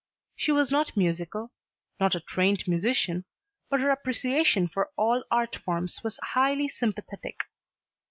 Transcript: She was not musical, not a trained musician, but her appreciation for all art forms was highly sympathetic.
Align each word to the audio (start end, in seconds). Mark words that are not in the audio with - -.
She 0.35 0.51
was 0.51 0.71
not 0.71 0.97
musical, 0.97 1.51
not 1.99 2.15
a 2.15 2.19
trained 2.21 2.67
musician, 2.67 3.23
but 3.69 3.81
her 3.81 3.91
appreciation 3.91 4.67
for 4.67 4.89
all 4.97 5.23
art 5.29 5.55
forms 5.57 6.03
was 6.03 6.17
highly 6.33 6.69
sympathetic. 6.69 7.41